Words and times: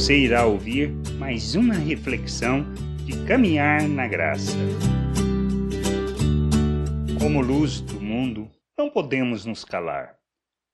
Você 0.00 0.16
irá 0.16 0.46
ouvir 0.46 0.88
mais 1.18 1.54
uma 1.54 1.74
reflexão 1.74 2.64
de 3.04 3.22
caminhar 3.26 3.86
na 3.86 4.08
graça. 4.08 4.56
Como 7.18 7.42
luz 7.42 7.82
do 7.82 8.00
mundo, 8.00 8.50
não 8.78 8.88
podemos 8.88 9.44
nos 9.44 9.62
calar. 9.62 10.16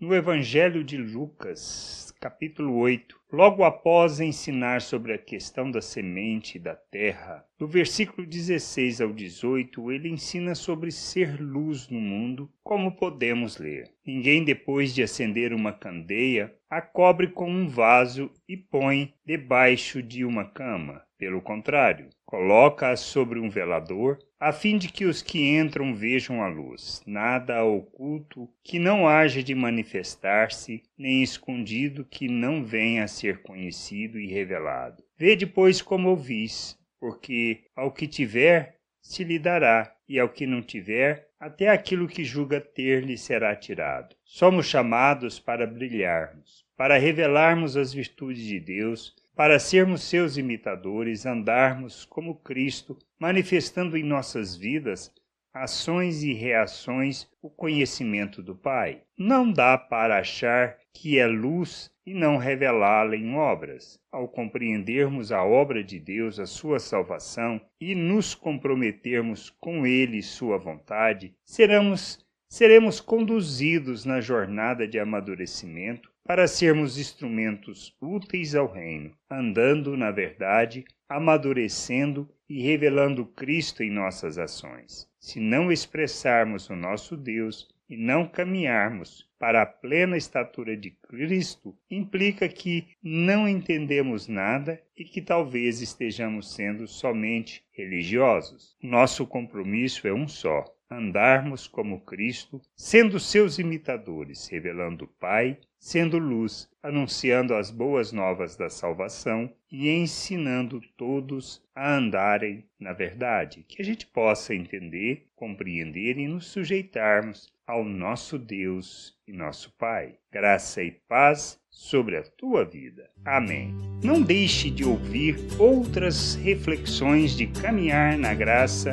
No 0.00 0.14
Evangelho 0.14 0.82
de 0.82 0.96
Lucas, 0.96 2.09
capítulo 2.20 2.76
8, 2.76 3.18
logo 3.32 3.64
após 3.64 4.20
ensinar 4.20 4.82
sobre 4.82 5.14
a 5.14 5.18
questão 5.18 5.70
da 5.70 5.80
semente 5.80 6.58
e 6.58 6.60
da 6.60 6.74
terra, 6.74 7.42
do 7.58 7.66
versículo 7.66 8.26
16 8.26 9.00
ao 9.00 9.10
18, 9.10 9.90
ele 9.90 10.10
ensina 10.10 10.54
sobre 10.54 10.90
ser 10.90 11.40
luz 11.40 11.88
no 11.88 11.98
mundo, 11.98 12.52
como 12.62 12.94
podemos 12.94 13.56
ler. 13.56 13.90
Ninguém, 14.04 14.44
depois 14.44 14.94
de 14.94 15.02
acender 15.02 15.54
uma 15.54 15.72
candeia, 15.72 16.54
a 16.68 16.82
cobre 16.82 17.28
com 17.28 17.50
um 17.50 17.66
vaso 17.66 18.30
e 18.46 18.54
põe 18.54 19.14
debaixo 19.24 20.02
de 20.02 20.22
uma 20.22 20.44
cama. 20.44 21.02
Pelo 21.16 21.40
contrário, 21.40 22.08
coloca-a 22.30 22.96
sobre 22.96 23.40
um 23.40 23.50
velador, 23.50 24.16
a 24.38 24.52
fim 24.52 24.78
de 24.78 24.88
que 24.88 25.04
os 25.04 25.20
que 25.20 25.58
entram 25.58 25.92
vejam 25.92 26.40
a 26.42 26.48
luz. 26.48 27.02
Nada 27.04 27.64
oculto 27.64 28.48
que 28.62 28.78
não 28.78 29.08
haja 29.08 29.42
de 29.42 29.52
manifestar-se, 29.52 30.80
nem 30.96 31.24
escondido 31.24 32.04
que 32.04 32.28
não 32.28 32.64
venha 32.64 33.02
a 33.02 33.08
ser 33.08 33.42
conhecido 33.42 34.18
e 34.20 34.28
revelado. 34.28 35.02
Vede, 35.18 35.44
pois, 35.44 35.82
como 35.82 36.08
ouvis, 36.08 36.78
porque 37.00 37.64
ao 37.74 37.90
que 37.90 38.06
tiver 38.06 38.79
se 39.00 39.24
lhe 39.24 39.38
dará, 39.38 39.94
e 40.08 40.18
ao 40.18 40.28
que 40.28 40.46
não 40.46 40.62
tiver, 40.62 41.28
até 41.38 41.68
aquilo 41.68 42.08
que 42.08 42.24
julga 42.24 42.60
ter 42.60 43.04
lhe 43.04 43.16
será 43.16 43.54
tirado. 43.56 44.14
Somos 44.24 44.66
chamados 44.66 45.38
para 45.38 45.66
brilharmos, 45.66 46.64
para 46.76 46.98
revelarmos 46.98 47.76
as 47.76 47.92
virtudes 47.92 48.44
de 48.44 48.60
Deus, 48.60 49.14
para 49.34 49.58
sermos 49.58 50.02
seus 50.02 50.36
imitadores, 50.36 51.24
andarmos 51.24 52.04
como 52.04 52.34
Cristo, 52.34 52.98
manifestando 53.18 53.96
em 53.96 54.02
nossas 54.02 54.56
vidas 54.56 55.10
ações 55.52 56.22
e 56.22 56.32
reações 56.32 57.28
o 57.42 57.50
conhecimento 57.50 58.42
do 58.42 58.54
Pai. 58.54 59.02
Não 59.18 59.50
dá 59.50 59.76
para 59.76 60.18
achar 60.18 60.76
que 60.92 61.18
é 61.18 61.26
luz 61.26 61.90
e 62.06 62.14
não 62.14 62.36
revelá-la 62.36 63.16
em 63.16 63.34
obras. 63.36 63.98
Ao 64.10 64.28
compreendermos 64.28 65.30
a 65.32 65.44
obra 65.44 65.82
de 65.82 65.98
Deus, 65.98 66.38
a 66.38 66.46
sua 66.46 66.78
salvação 66.78 67.60
e 67.80 67.94
nos 67.94 68.34
comprometermos 68.34 69.50
com 69.60 69.86
Ele 69.86 70.18
e 70.18 70.22
sua 70.22 70.58
vontade, 70.58 71.34
seremos, 71.44 72.24
seremos 72.48 73.00
conduzidos 73.00 74.04
na 74.04 74.20
jornada 74.20 74.86
de 74.86 74.98
amadurecimento 74.98 76.10
para 76.30 76.46
sermos 76.46 76.96
instrumentos 76.96 77.92
úteis 78.00 78.54
ao 78.54 78.72
reino, 78.72 79.12
andando 79.28 79.96
na 79.96 80.12
verdade, 80.12 80.84
amadurecendo 81.08 82.30
e 82.48 82.62
revelando 82.62 83.26
Cristo 83.26 83.82
em 83.82 83.90
nossas 83.90 84.38
ações. 84.38 85.08
Se 85.18 85.40
não 85.40 85.72
expressarmos 85.72 86.70
o 86.70 86.76
nosso 86.76 87.16
Deus 87.16 87.66
e 87.88 87.96
não 87.96 88.28
caminharmos 88.28 89.28
para 89.40 89.62
a 89.62 89.66
plena 89.66 90.16
estatura 90.16 90.76
de 90.76 90.92
Cristo, 90.92 91.76
implica 91.90 92.48
que 92.48 92.86
não 93.02 93.48
entendemos 93.48 94.28
nada 94.28 94.80
e 94.96 95.02
que 95.02 95.20
talvez 95.20 95.82
estejamos 95.82 96.54
sendo 96.54 96.86
somente 96.86 97.64
religiosos. 97.72 98.76
Nosso 98.80 99.26
compromisso 99.26 100.06
é 100.06 100.12
um 100.12 100.28
só: 100.28 100.64
andarmos 100.90 101.66
como 101.68 102.00
Cristo, 102.00 102.60
sendo 102.74 103.20
seus 103.20 103.58
imitadores, 103.58 104.48
revelando 104.48 105.04
o 105.04 105.08
Pai, 105.08 105.58
sendo 105.78 106.18
luz, 106.18 106.68
anunciando 106.82 107.54
as 107.54 107.70
boas 107.70 108.12
novas 108.12 108.56
da 108.56 108.68
salvação 108.68 109.52
e 109.70 109.88
ensinando 109.88 110.80
todos 110.96 111.62
a 111.74 111.94
andarem 111.94 112.64
na 112.80 112.94
verdade, 112.94 113.62
que 113.68 113.82
a 113.82 113.84
gente 113.84 114.06
possa 114.06 114.54
entender, 114.54 115.26
compreender 115.36 116.16
e 116.16 116.26
nos 116.26 116.46
sujeitarmos 116.46 117.52
ao 117.66 117.84
nosso 117.84 118.38
Deus 118.38 119.14
e 119.28 119.32
nosso 119.32 119.70
Pai. 119.76 120.14
Graça 120.32 120.82
e 120.82 120.90
paz 120.90 121.60
sobre 121.70 122.16
a 122.16 122.22
tua 122.22 122.64
vida. 122.64 123.10
Amém. 123.24 123.74
Não 124.02 124.22
deixe 124.22 124.70
de 124.70 124.82
ouvir 124.82 125.36
outras 125.58 126.34
reflexões 126.36 127.36
de 127.36 127.46
caminhar 127.46 128.16
na 128.16 128.32
graça 128.32 128.90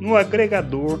no 0.00 0.14
agregador 0.14 1.00